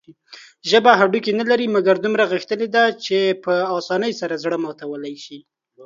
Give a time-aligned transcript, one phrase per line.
[0.69, 5.37] ژبه هډوکي نلري، مګر دومره غښتلي ده چې په اسانۍ سره زړه ماتولى شي.